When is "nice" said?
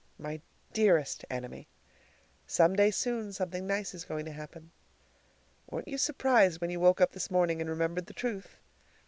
3.67-3.93